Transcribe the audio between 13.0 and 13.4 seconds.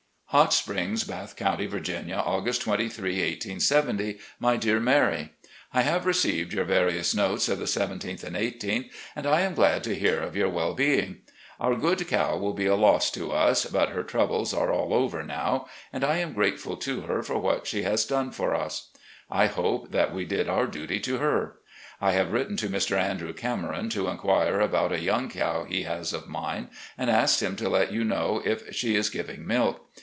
to